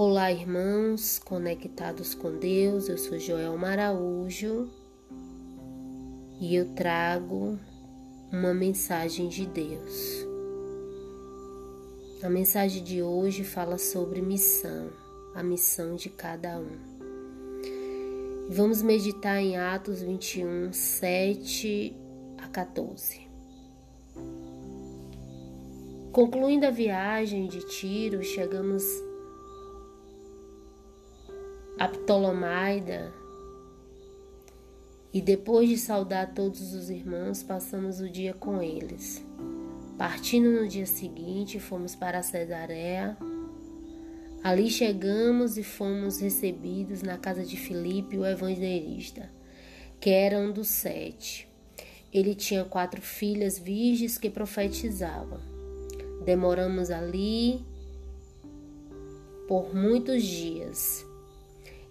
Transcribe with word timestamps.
Olá, 0.00 0.30
irmãos 0.30 1.18
conectados 1.18 2.14
com 2.14 2.38
Deus. 2.38 2.88
Eu 2.88 2.96
sou 2.96 3.18
Joel 3.18 3.58
Maraújo 3.58 4.70
e 6.40 6.54
eu 6.54 6.66
trago 6.66 7.58
uma 8.30 8.54
mensagem 8.54 9.26
de 9.28 9.44
Deus. 9.44 10.24
A 12.22 12.30
mensagem 12.30 12.84
de 12.84 13.02
hoje 13.02 13.42
fala 13.42 13.76
sobre 13.76 14.22
missão, 14.22 14.88
a 15.34 15.42
missão 15.42 15.96
de 15.96 16.08
cada 16.08 16.60
um. 16.60 16.78
Vamos 18.50 18.80
meditar 18.82 19.42
em 19.42 19.56
Atos 19.56 20.00
21, 20.00 20.72
7 20.72 21.96
a 22.40 22.46
14. 22.46 23.22
Concluindo 26.12 26.66
a 26.66 26.70
viagem 26.70 27.48
de 27.48 27.66
Tiro, 27.66 28.22
chegamos 28.22 29.07
a 31.78 31.86
Ptolomaida, 31.86 33.12
e 35.12 35.22
depois 35.22 35.68
de 35.68 35.78
saudar 35.78 36.34
todos 36.34 36.74
os 36.74 36.90
irmãos, 36.90 37.42
passamos 37.42 38.00
o 38.00 38.08
dia 38.08 38.34
com 38.34 38.60
eles. 38.60 39.24
Partindo 39.96 40.50
no 40.50 40.68
dia 40.68 40.86
seguinte, 40.86 41.58
fomos 41.58 41.94
para 41.94 42.22
Cesareia. 42.22 43.16
Ali 44.44 44.68
chegamos 44.68 45.56
e 45.56 45.62
fomos 45.62 46.20
recebidos 46.20 47.02
na 47.02 47.16
casa 47.16 47.44
de 47.44 47.56
Filipe, 47.56 48.18
o 48.18 48.26
evangelista, 48.26 49.30
que 49.98 50.10
era 50.10 50.38
um 50.38 50.52
dos 50.52 50.68
sete. 50.68 51.48
Ele 52.12 52.34
tinha 52.34 52.64
quatro 52.64 53.00
filhas 53.00 53.58
virgens 53.58 54.18
que 54.18 54.28
profetizavam. 54.28 55.40
Demoramos 56.24 56.90
ali 56.90 57.64
por 59.48 59.74
muitos 59.74 60.22
dias 60.22 61.07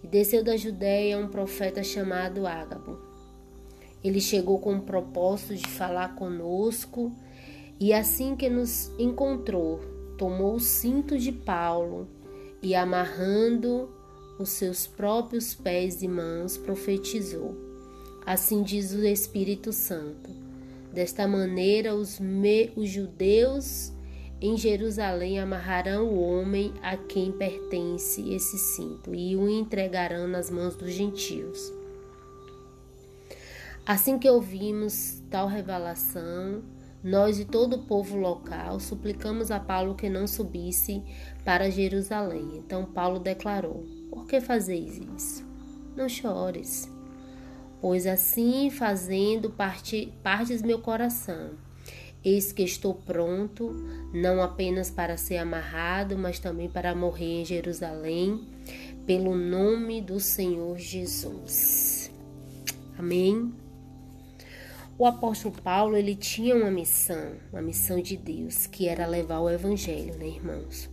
e 0.02 0.06
desceu 0.06 0.42
da 0.42 0.56
Judéia 0.56 1.18
um 1.18 1.28
profeta 1.28 1.82
chamado 1.82 2.46
Ágabo. 2.46 2.98
Ele 4.02 4.20
chegou 4.20 4.58
com 4.58 4.76
o 4.76 4.82
propósito 4.82 5.56
de 5.56 5.68
falar 5.68 6.14
conosco 6.14 7.12
e 7.80 7.92
assim 7.92 8.36
que 8.36 8.48
nos 8.48 8.92
encontrou, 8.98 9.80
tomou 10.16 10.54
o 10.54 10.60
cinto 10.60 11.18
de 11.18 11.32
Paulo 11.32 12.08
e 12.62 12.74
amarrando 12.74 13.88
os 14.38 14.50
seus 14.50 14.86
próprios 14.86 15.54
pés 15.54 16.02
e 16.02 16.08
mãos, 16.08 16.56
profetizou. 16.56 17.56
Assim 18.24 18.62
diz 18.62 18.92
o 18.92 19.04
Espírito 19.04 19.72
Santo. 19.72 20.30
Desta 20.92 21.26
maneira, 21.26 21.94
os, 21.94 22.20
me, 22.20 22.70
os 22.76 22.88
judeus 22.88 23.92
em 24.40 24.56
Jerusalém 24.56 25.40
amarrarão 25.40 26.06
o 26.06 26.20
homem 26.20 26.72
a 26.80 26.96
quem 26.96 27.32
pertence 27.32 28.32
esse 28.32 28.56
cinto 28.56 29.12
e 29.12 29.34
o 29.34 29.48
entregarão 29.48 30.28
nas 30.28 30.48
mãos 30.48 30.76
dos 30.76 30.92
gentios. 30.92 31.72
Assim 33.84 34.16
que 34.16 34.30
ouvimos 34.30 35.20
tal 35.28 35.48
revelação, 35.48 36.62
nós 37.02 37.40
e 37.40 37.44
todo 37.44 37.76
o 37.76 37.82
povo 37.84 38.16
local 38.16 38.78
suplicamos 38.78 39.50
a 39.50 39.58
Paulo 39.58 39.96
que 39.96 40.08
não 40.08 40.26
subisse 40.26 41.02
para 41.44 41.70
Jerusalém. 41.70 42.58
Então 42.58 42.84
Paulo 42.84 43.18
declarou: 43.18 43.84
Por 44.10 44.26
que 44.26 44.40
fazeis 44.40 45.00
isso? 45.16 45.44
Não 45.96 46.08
chores, 46.08 46.88
pois 47.80 48.06
assim 48.06 48.70
fazendo 48.70 49.50
parte, 49.50 50.12
partes 50.22 50.62
meu 50.62 50.78
coração 50.78 51.56
Eis 52.28 52.52
que 52.52 52.62
estou 52.62 52.92
pronto, 52.92 53.74
não 54.12 54.42
apenas 54.42 54.90
para 54.90 55.16
ser 55.16 55.38
amarrado, 55.38 56.18
mas 56.18 56.38
também 56.38 56.68
para 56.68 56.94
morrer 56.94 57.40
em 57.40 57.44
Jerusalém, 57.44 58.46
pelo 59.06 59.34
nome 59.34 60.02
do 60.02 60.20
Senhor 60.20 60.76
Jesus. 60.76 62.12
Amém. 62.98 63.50
O 64.98 65.06
apóstolo 65.06 65.54
Paulo, 65.62 65.96
ele 65.96 66.14
tinha 66.14 66.54
uma 66.54 66.70
missão, 66.70 67.36
uma 67.50 67.62
missão 67.62 67.98
de 67.98 68.14
Deus, 68.14 68.66
que 68.66 68.86
era 68.86 69.06
levar 69.06 69.40
o 69.40 69.48
evangelho, 69.48 70.14
né, 70.18 70.26
irmãos? 70.26 70.90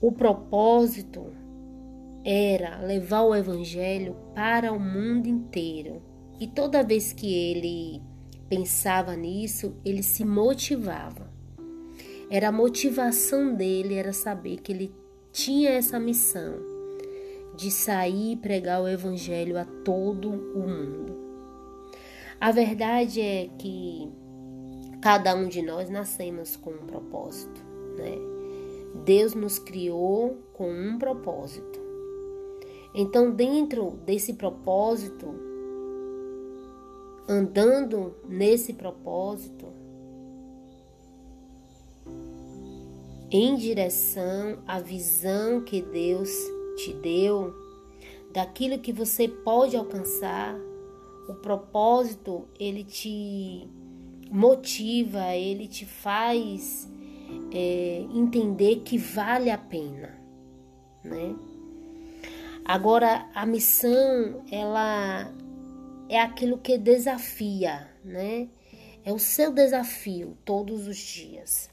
O 0.00 0.10
propósito 0.10 1.32
era 2.24 2.80
levar 2.80 3.22
o 3.22 3.36
evangelho 3.36 4.16
para 4.34 4.72
o 4.72 4.80
mundo 4.80 5.28
inteiro. 5.28 6.02
E 6.40 6.48
toda 6.48 6.82
vez 6.82 7.12
que 7.12 7.32
ele 7.32 8.09
pensava 8.50 9.14
nisso, 9.14 9.76
ele 9.84 10.02
se 10.02 10.24
motivava. 10.24 11.30
Era 12.28 12.48
a 12.48 12.52
motivação 12.52 13.54
dele 13.54 13.94
era 13.94 14.12
saber 14.12 14.56
que 14.56 14.72
ele 14.72 14.92
tinha 15.32 15.70
essa 15.70 16.00
missão 16.00 16.56
de 17.56 17.70
sair 17.70 18.32
e 18.32 18.36
pregar 18.36 18.82
o 18.82 18.88
evangelho 18.88 19.56
a 19.56 19.64
todo 19.64 20.30
o 20.30 20.68
mundo. 20.68 21.16
A 22.40 22.50
verdade 22.50 23.20
é 23.20 23.48
que 23.56 24.10
cada 25.00 25.34
um 25.36 25.46
de 25.46 25.62
nós 25.62 25.88
nascemos 25.88 26.56
com 26.56 26.70
um 26.70 26.86
propósito, 26.86 27.60
né? 27.96 28.16
Deus 29.04 29.34
nos 29.34 29.58
criou 29.60 30.38
com 30.52 30.72
um 30.72 30.98
propósito. 30.98 31.78
Então, 32.92 33.30
dentro 33.30 33.92
desse 34.04 34.32
propósito, 34.32 35.49
andando 37.30 38.16
nesse 38.28 38.72
propósito, 38.72 39.66
em 43.30 43.54
direção 43.54 44.58
à 44.66 44.80
visão 44.80 45.60
que 45.60 45.80
Deus 45.80 46.28
te 46.76 46.92
deu, 46.92 47.54
daquilo 48.32 48.80
que 48.80 48.92
você 48.92 49.28
pode 49.28 49.76
alcançar, 49.76 50.58
o 51.28 51.34
propósito 51.34 52.48
ele 52.58 52.82
te 52.82 53.68
motiva, 54.28 55.32
ele 55.36 55.68
te 55.68 55.86
faz 55.86 56.90
é, 57.52 58.06
entender 58.12 58.80
que 58.80 58.98
vale 58.98 59.50
a 59.50 59.58
pena, 59.58 60.18
né? 61.04 61.36
Agora 62.64 63.28
a 63.34 63.46
missão 63.46 64.42
ela 64.50 65.32
é 66.10 66.20
aquilo 66.20 66.58
que 66.58 66.76
desafia, 66.76 67.88
né? 68.04 68.48
É 69.04 69.12
o 69.12 69.18
seu 69.18 69.52
desafio 69.52 70.36
todos 70.44 70.88
os 70.88 70.96
dias. 70.96 71.70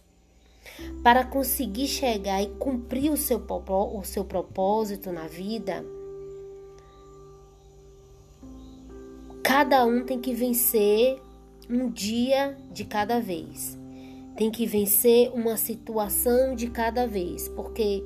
Para 1.01 1.25
conseguir 1.25 1.87
chegar 1.87 2.43
e 2.43 2.47
cumprir 2.59 3.11
o 3.11 3.17
seu, 3.17 3.43
o 3.43 4.03
seu 4.03 4.23
propósito 4.23 5.11
na 5.11 5.27
vida, 5.27 5.83
cada 9.43 9.83
um 9.83 10.05
tem 10.05 10.21
que 10.21 10.35
vencer 10.35 11.19
um 11.67 11.89
dia 11.89 12.55
de 12.71 12.85
cada 12.85 13.19
vez. 13.19 13.75
Tem 14.37 14.51
que 14.51 14.67
vencer 14.67 15.31
uma 15.33 15.57
situação 15.57 16.55
de 16.55 16.69
cada 16.69 17.07
vez, 17.07 17.49
porque 17.49 18.03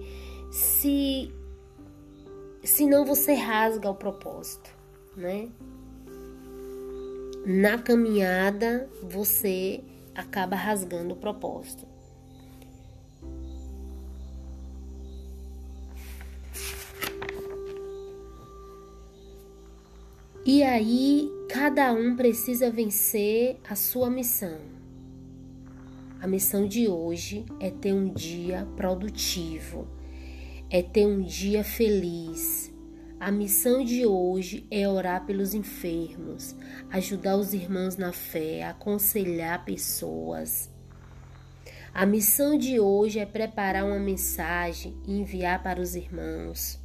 se 0.49 1.29
senão 2.63 3.03
você 3.03 3.33
rasga 3.33 3.89
o 3.89 3.95
propósito, 3.95 4.69
né? 5.17 5.49
Na 7.45 7.77
caminhada 7.77 8.89
você 9.03 9.83
acaba 10.13 10.55
rasgando 10.55 11.13
o 11.13 11.17
propósito. 11.17 11.87
E 20.43 20.63
aí, 20.63 21.29
cada 21.49 21.93
um 21.93 22.15
precisa 22.15 22.69
vencer 22.71 23.57
a 23.69 23.75
sua 23.75 24.09
missão. 24.09 24.59
A 26.19 26.27
missão 26.27 26.67
de 26.67 26.87
hoje 26.87 27.45
é 27.59 27.69
ter 27.69 27.93
um 27.93 28.11
dia 28.11 28.67
produtivo, 28.75 29.87
é 30.69 30.81
ter 30.81 31.05
um 31.05 31.21
dia 31.21 31.63
feliz, 31.63 32.70
a 33.21 33.29
missão 33.31 33.85
de 33.85 34.03
hoje 34.03 34.65
é 34.71 34.89
orar 34.89 35.27
pelos 35.27 35.53
enfermos, 35.53 36.55
ajudar 36.89 37.37
os 37.37 37.53
irmãos 37.53 37.95
na 37.95 38.11
fé, 38.11 38.63
aconselhar 38.63 39.63
pessoas. 39.63 40.71
A 41.93 42.03
missão 42.03 42.57
de 42.57 42.79
hoje 42.79 43.19
é 43.19 43.25
preparar 43.27 43.85
uma 43.85 43.99
mensagem 43.99 44.97
e 45.05 45.19
enviar 45.19 45.61
para 45.61 45.79
os 45.79 45.95
irmãos. 45.95 46.79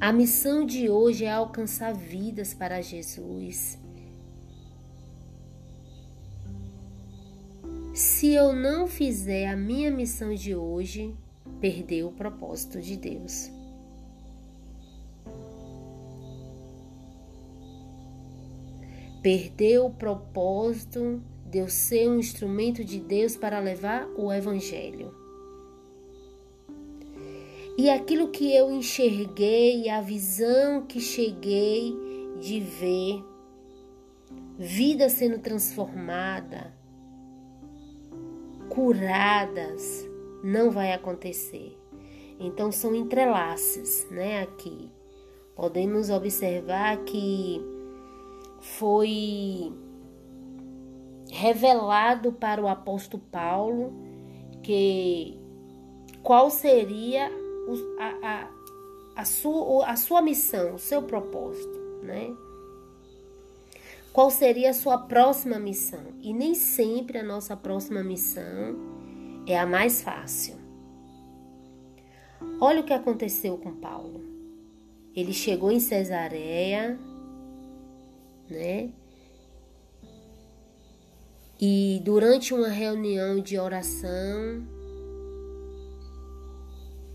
A 0.00 0.10
missão 0.14 0.64
de 0.64 0.88
hoje 0.88 1.26
é 1.26 1.30
alcançar 1.30 1.92
vidas 1.92 2.54
para 2.54 2.80
Jesus. 2.80 3.78
Se 7.92 8.32
eu 8.32 8.54
não 8.54 8.88
fizer 8.88 9.48
a 9.48 9.56
minha 9.56 9.90
missão 9.90 10.34
de 10.34 10.54
hoje, 10.54 11.14
perdeu 11.62 12.08
o 12.08 12.12
propósito 12.12 12.80
de 12.80 12.96
Deus. 12.96 13.48
Perdeu 19.22 19.86
o 19.86 19.94
propósito 19.94 21.22
de 21.48 21.58
eu 21.58 21.68
ser 21.68 22.10
um 22.10 22.18
instrumento 22.18 22.84
de 22.84 22.98
Deus 22.98 23.36
para 23.36 23.60
levar 23.60 24.08
o 24.16 24.32
Evangelho. 24.32 25.14
E 27.78 27.88
aquilo 27.88 28.32
que 28.32 28.52
eu 28.52 28.72
enxerguei, 28.72 29.88
a 29.88 30.00
visão 30.00 30.84
que 30.84 31.00
cheguei 31.00 31.94
de 32.40 32.58
ver, 32.58 33.24
vida 34.58 35.08
sendo 35.08 35.38
transformada, 35.38 36.74
curadas, 38.68 40.10
não 40.42 40.70
vai 40.70 40.92
acontecer. 40.92 41.78
Então 42.38 42.72
são 42.72 42.94
entrelaces, 42.94 44.06
né, 44.10 44.42
aqui. 44.42 44.90
Podemos 45.54 46.10
observar 46.10 46.96
que 47.04 47.60
foi 48.60 49.72
revelado 51.30 52.32
para 52.32 52.60
o 52.60 52.68
apóstolo 52.68 53.22
Paulo 53.30 53.92
que 54.62 55.38
qual 56.22 56.50
seria 56.50 57.30
a, 57.98 58.28
a, 58.28 58.50
a, 59.16 59.24
sua, 59.24 59.86
a 59.86 59.96
sua 59.96 60.22
missão, 60.22 60.74
o 60.74 60.78
seu 60.78 61.02
propósito, 61.02 61.78
né? 62.02 62.34
Qual 64.12 64.30
seria 64.30 64.70
a 64.70 64.74
sua 64.74 64.98
próxima 64.98 65.58
missão? 65.58 66.02
E 66.20 66.34
nem 66.34 66.54
sempre 66.54 67.18
a 67.18 67.22
nossa 67.22 67.56
próxima 67.56 68.02
missão 68.02 68.91
é 69.46 69.58
a 69.58 69.66
mais 69.66 70.02
fácil. 70.02 70.56
Olha 72.60 72.80
o 72.80 72.84
que 72.84 72.92
aconteceu 72.92 73.58
com 73.58 73.72
Paulo. 73.72 74.22
Ele 75.14 75.32
chegou 75.32 75.70
em 75.70 75.80
Cesareia, 75.80 76.98
né? 78.48 78.90
E 81.60 82.00
durante 82.04 82.54
uma 82.54 82.68
reunião 82.68 83.40
de 83.40 83.58
oração, 83.58 84.66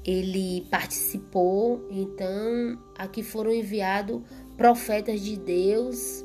ele 0.06 0.65
participou, 0.71 1.85
então 1.91 2.81
aqui 2.97 3.21
foram 3.21 3.51
enviados 3.51 4.21
profetas 4.56 5.19
de 5.19 5.35
Deus 5.35 6.23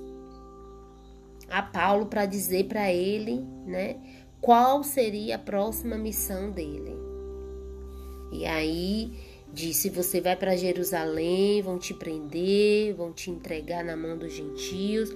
a 1.51 1.63
Paulo 1.63 2.07
para 2.07 2.25
dizer 2.25 2.69
para 2.69 2.93
ele, 2.93 3.41
né, 3.67 4.01
qual 4.43 4.83
seria 4.83 5.37
a 5.37 5.39
próxima 5.39 5.97
missão 5.97 6.51
dele. 6.51 6.95
E 8.33 8.45
aí 8.45 9.13
disse: 9.53 9.89
Você 9.89 10.21
vai 10.21 10.37
para 10.37 10.57
Jerusalém, 10.57 11.63
vão 11.63 11.79
te 11.79 11.95
prender, 11.95 12.93
vão 12.95 13.13
te 13.13 13.31
entregar 13.31 13.85
na 13.85 13.97
mão 13.97 14.19
dos 14.19 14.33
gentios, 14.35 15.11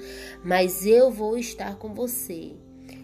mas 0.44 0.86
eu 0.86 1.10
vou 1.10 1.36
estar 1.36 1.76
com 1.76 1.92
você. 1.92 2.52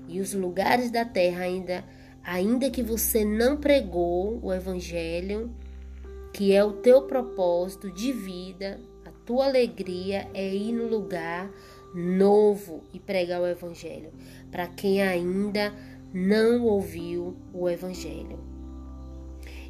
E 0.09 0.21
os 0.21 0.33
lugares 0.33 0.91
da 0.91 1.05
terra 1.05 1.43
ainda 1.43 1.85
ainda 2.23 2.71
que 2.71 2.85
você 2.85 3.25
não 3.25 3.57
pregou 3.57 4.39
o 4.41 4.53
evangelho, 4.53 5.51
que 6.33 6.53
é 6.53 6.65
o 6.65 6.75
teu 6.75 7.03
propósito 7.03 7.91
de 7.91 8.13
vida, 8.13 8.79
a 9.05 9.11
tua 9.27 9.47
alegria 9.47 10.29
é 10.33 10.55
ir 10.55 10.73
no 10.73 10.87
lugar 10.87 11.51
novo 11.93 12.85
e 12.95 13.01
pregar 13.01 13.43
o 13.43 13.47
evangelho 13.47 14.13
para 14.53 14.67
quem 14.69 15.03
ainda 15.03 15.71
não 15.71 15.92
ouviu 16.65 17.37
o 17.53 17.69
evangelho. 17.69 18.39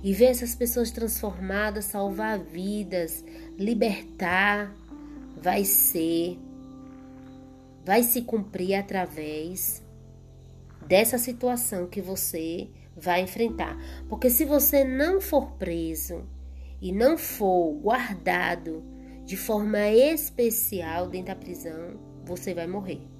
E 0.02 0.12
ver 0.12 0.26
essas 0.26 0.54
pessoas 0.54 0.90
transformadas, 0.90 1.84
salvar 1.84 2.38
vidas, 2.38 3.24
libertar, 3.56 4.74
vai 5.40 5.64
ser, 5.64 6.38
vai 7.84 8.02
se 8.02 8.22
cumprir 8.22 8.74
através 8.74 9.82
dessa 10.86 11.18
situação 11.18 11.86
que 11.86 12.00
você 12.00 12.68
vai 12.96 13.22
enfrentar. 13.22 13.76
Porque 14.08 14.28
se 14.28 14.44
você 14.44 14.84
não 14.84 15.20
for 15.20 15.52
preso 15.52 16.24
e 16.80 16.92
não 16.92 17.16
for 17.16 17.72
guardado 17.74 18.82
de 19.24 19.36
forma 19.36 19.88
especial 19.88 21.08
dentro 21.08 21.28
da 21.28 21.36
prisão, 21.36 21.96
você 22.24 22.52
vai 22.52 22.66
morrer. 22.66 23.11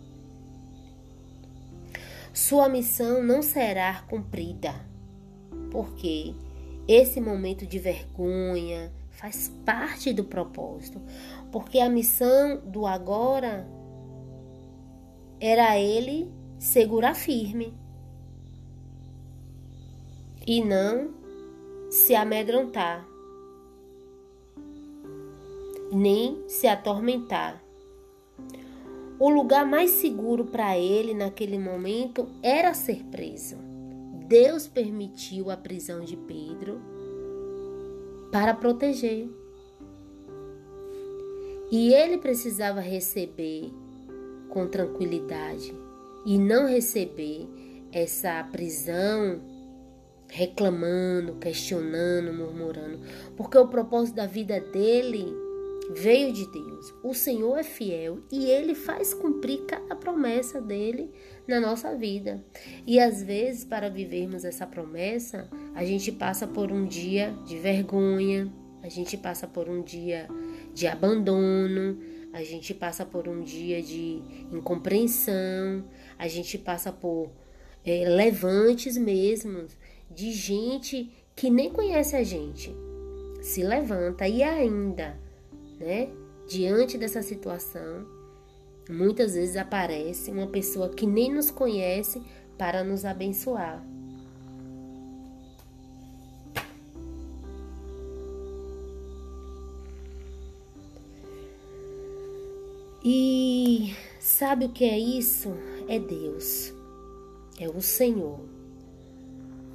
Sua 2.32 2.68
missão 2.68 3.22
não 3.22 3.42
será 3.42 4.02
cumprida, 4.08 4.74
porque 5.70 6.34
esse 6.88 7.20
momento 7.20 7.66
de 7.66 7.78
vergonha 7.78 8.90
faz 9.10 9.48
parte 9.64 10.12
do 10.12 10.24
propósito, 10.24 11.00
porque 11.52 11.78
a 11.78 11.88
missão 11.88 12.60
do 12.64 12.86
agora 12.86 13.68
era 15.38 15.78
ele 15.78 16.32
segurar 16.58 17.14
firme 17.14 17.74
e 20.46 20.64
não 20.64 21.12
se 21.90 22.14
amedrontar, 22.14 23.06
nem 25.92 26.42
se 26.48 26.66
atormentar. 26.66 27.61
O 29.22 29.30
lugar 29.30 29.64
mais 29.64 29.90
seguro 29.90 30.46
para 30.46 30.76
ele 30.76 31.14
naquele 31.14 31.56
momento 31.56 32.26
era 32.42 32.74
ser 32.74 33.04
preso. 33.04 33.54
Deus 34.26 34.66
permitiu 34.66 35.48
a 35.48 35.56
prisão 35.56 36.00
de 36.00 36.16
Pedro 36.16 36.80
para 38.32 38.52
proteger. 38.52 39.30
E 41.70 41.94
ele 41.94 42.18
precisava 42.18 42.80
receber 42.80 43.72
com 44.48 44.66
tranquilidade 44.66 45.72
e 46.26 46.36
não 46.36 46.66
receber 46.66 47.48
essa 47.92 48.42
prisão 48.50 49.40
reclamando, 50.26 51.34
questionando, 51.34 52.32
murmurando, 52.32 52.98
porque 53.36 53.56
o 53.56 53.68
propósito 53.68 54.16
da 54.16 54.26
vida 54.26 54.58
dele 54.58 55.32
veio 55.94 56.32
de 56.32 56.46
Deus. 56.46 56.94
O 57.02 57.14
Senhor 57.14 57.58
é 57.58 57.62
fiel 57.62 58.20
e 58.30 58.46
ele 58.46 58.74
faz 58.74 59.12
cumprir 59.12 59.64
cada 59.66 59.94
promessa 59.94 60.60
dele 60.60 61.10
na 61.46 61.60
nossa 61.60 61.96
vida. 61.96 62.44
E 62.86 62.98
às 62.98 63.22
vezes, 63.22 63.64
para 63.64 63.88
vivermos 63.88 64.44
essa 64.44 64.66
promessa, 64.66 65.48
a 65.74 65.84
gente 65.84 66.10
passa 66.12 66.46
por 66.46 66.70
um 66.70 66.86
dia 66.86 67.34
de 67.44 67.58
vergonha, 67.58 68.52
a 68.82 68.88
gente 68.88 69.16
passa 69.16 69.46
por 69.46 69.68
um 69.68 69.82
dia 69.82 70.28
de 70.74 70.86
abandono, 70.86 71.98
a 72.32 72.42
gente 72.42 72.72
passa 72.72 73.04
por 73.04 73.28
um 73.28 73.42
dia 73.42 73.82
de 73.82 74.22
incompreensão, 74.50 75.84
a 76.18 76.26
gente 76.26 76.56
passa 76.58 76.90
por 76.90 77.30
é, 77.84 78.08
levantes 78.08 78.96
mesmo 78.96 79.66
de 80.10 80.32
gente 80.32 81.10
que 81.36 81.50
nem 81.50 81.70
conhece 81.70 82.16
a 82.16 82.22
gente. 82.22 82.74
Se 83.42 83.62
levanta 83.62 84.26
e 84.28 84.42
ainda, 84.42 85.18
né, 85.82 86.08
diante 86.48 86.96
dessa 86.96 87.22
situação, 87.22 88.06
muitas 88.88 89.34
vezes 89.34 89.56
aparece 89.56 90.30
uma 90.30 90.46
pessoa 90.46 90.88
que 90.88 91.06
nem 91.06 91.32
nos 91.32 91.50
conhece 91.50 92.22
para 92.56 92.84
nos 92.84 93.04
abençoar. 93.04 93.84
E 103.04 103.96
sabe 104.20 104.66
o 104.66 104.68
que 104.68 104.84
é 104.84 104.96
isso? 104.96 105.52
É 105.88 105.98
Deus, 105.98 106.72
é 107.58 107.68
o 107.68 107.82
Senhor. 107.82 108.40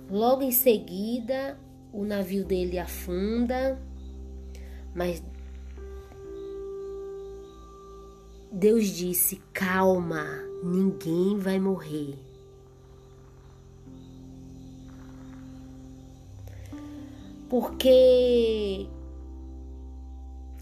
Logo 0.10 0.42
em 0.42 0.52
seguida, 0.52 1.60
o 1.92 2.06
navio 2.06 2.46
dele 2.46 2.80
afunda, 2.80 3.78
mas 4.96 5.22
Deus 8.58 8.88
disse: 8.88 9.40
calma, 9.54 10.26
ninguém 10.64 11.38
vai 11.38 11.60
morrer. 11.60 12.18
Porque 17.48 18.88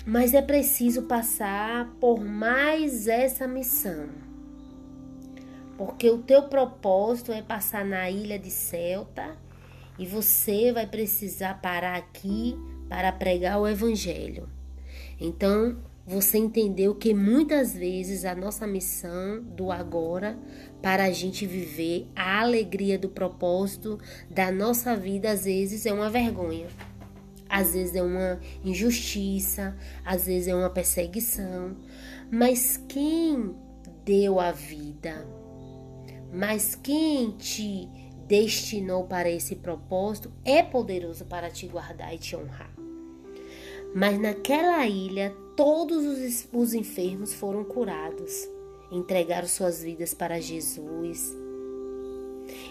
mas 0.05 0.33
é 0.33 0.41
preciso 0.41 1.03
passar 1.03 1.89
por 2.01 2.19
mais 2.19 3.07
essa 3.07 3.47
missão. 3.47 4.09
Porque 5.77 6.09
o 6.09 6.17
teu 6.17 6.43
propósito 6.43 7.31
é 7.31 7.41
passar 7.41 7.85
na 7.85 8.11
ilha 8.11 8.37
de 8.37 8.51
Celta 8.51 9.37
e 9.97 10.05
você 10.05 10.73
vai 10.73 10.85
precisar 10.85 11.61
parar 11.61 11.95
aqui 11.95 12.57
para 12.89 13.13
pregar 13.13 13.57
o 13.57 13.65
evangelho. 13.65 14.49
Então, 15.17 15.77
você 16.05 16.37
entendeu 16.37 16.93
que 16.93 17.13
muitas 17.13 17.73
vezes 17.73 18.25
a 18.25 18.35
nossa 18.35 18.67
missão 18.67 19.41
do 19.41 19.71
agora 19.71 20.37
para 20.81 21.05
a 21.05 21.11
gente 21.11 21.45
viver 21.45 22.07
a 22.15 22.41
alegria 22.41 22.97
do 22.97 23.09
propósito 23.09 23.99
da 24.29 24.51
nossa 24.51 24.95
vida 24.95 25.31
às 25.31 25.45
vezes 25.45 25.85
é 25.85 25.93
uma 25.93 26.09
vergonha 26.09 26.67
às 27.47 27.73
vezes 27.73 27.95
é 27.95 28.01
uma 28.01 28.39
injustiça, 28.63 29.77
às 30.03 30.25
vezes 30.25 30.47
é 30.47 30.55
uma 30.55 30.69
perseguição, 30.69 31.77
mas 32.31 32.75
quem 32.87 33.55
deu 34.03 34.39
a 34.39 34.51
vida? 34.51 35.25
mas 36.35 36.75
quem 36.75 37.31
te 37.31 37.87
destinou 38.27 39.05
para 39.05 39.29
esse 39.29 39.55
propósito 39.55 40.33
é 40.43 40.61
poderoso 40.61 41.23
para 41.25 41.49
te 41.49 41.65
guardar 41.65 42.13
e 42.13 42.17
te 42.17 42.35
honrar. 42.35 42.74
Mas 43.95 44.19
naquela 44.19 44.85
ilha, 44.85 45.33
todos 45.55 46.03
os, 46.05 46.49
os 46.51 46.73
enfermos 46.73 47.33
foram 47.33 47.63
curados, 47.63 48.45
entregaram 48.91 49.47
suas 49.47 49.81
vidas 49.81 50.13
para 50.13 50.41
Jesus. 50.41 51.33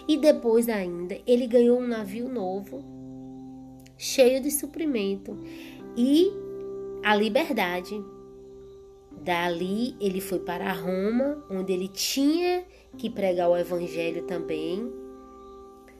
E 0.07 0.17
depois 0.17 0.69
ainda, 0.69 1.17
ele 1.25 1.47
ganhou 1.47 1.79
um 1.79 1.87
navio 1.87 2.29
novo, 2.29 2.83
cheio 3.97 4.39
de 4.39 4.51
suprimento 4.51 5.35
e 5.97 6.31
a 7.03 7.15
liberdade. 7.15 7.99
Dali 9.11 9.95
ele 9.99 10.21
foi 10.21 10.37
para 10.37 10.71
Roma, 10.73 11.43
onde 11.49 11.73
ele 11.73 11.87
tinha 11.87 12.63
que 12.99 13.09
pregar 13.09 13.49
o 13.49 13.57
evangelho 13.57 14.27
também. 14.27 14.93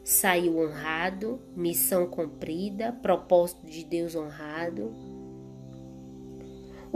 Saiu 0.04 0.58
honrado, 0.60 1.40
missão 1.56 2.06
cumprida, 2.06 2.92
propósito 2.92 3.66
de 3.66 3.84
Deus 3.84 4.14
honrado. 4.14 4.92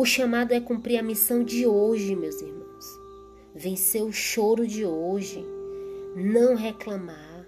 O 0.01 0.07
chamado 0.07 0.53
é 0.53 0.61
cumprir 0.63 0.97
a 0.97 1.03
missão 1.03 1.45
de 1.45 1.67
hoje, 1.67 2.17
meus 2.17 2.41
irmãos. 2.41 2.87
Vencer 3.55 4.03
o 4.03 4.11
choro 4.11 4.67
de 4.67 4.83
hoje. 4.83 5.45
Não 6.17 6.55
reclamar, 6.55 7.47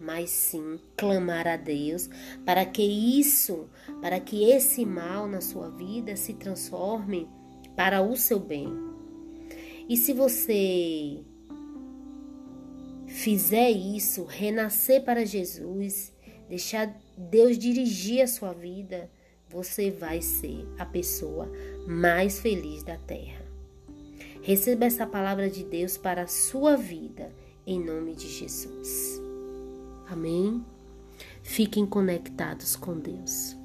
mas 0.00 0.30
sim 0.30 0.80
clamar 0.96 1.46
a 1.46 1.58
Deus 1.58 2.08
para 2.46 2.64
que 2.64 2.82
isso, 2.82 3.68
para 4.00 4.18
que 4.18 4.44
esse 4.44 4.86
mal 4.86 5.28
na 5.28 5.42
sua 5.42 5.68
vida 5.68 6.16
se 6.16 6.32
transforme 6.32 7.28
para 7.76 8.00
o 8.00 8.16
seu 8.16 8.40
bem. 8.40 8.66
E 9.86 9.94
se 9.94 10.14
você 10.14 11.20
fizer 13.08 13.72
isso, 13.72 14.24
renascer 14.24 15.04
para 15.04 15.26
Jesus, 15.26 16.14
deixar 16.48 16.98
Deus 17.18 17.58
dirigir 17.58 18.22
a 18.22 18.26
sua 18.26 18.54
vida, 18.54 19.10
você 19.50 19.90
vai 19.90 20.22
ser 20.22 20.64
a 20.78 20.86
pessoa 20.86 21.50
mais 21.86 22.38
feliz 22.38 22.82
da 22.84 22.96
terra. 22.96 23.44
Receba 24.42 24.84
essa 24.86 25.06
palavra 25.06 25.50
de 25.50 25.64
Deus 25.64 25.98
para 25.98 26.22
a 26.22 26.26
sua 26.28 26.76
vida, 26.76 27.30
em 27.66 27.84
nome 27.84 28.14
de 28.14 28.28
Jesus. 28.28 29.20
Amém? 30.08 30.64
Fiquem 31.42 31.84
conectados 31.84 32.76
com 32.76 32.96
Deus. 32.96 33.59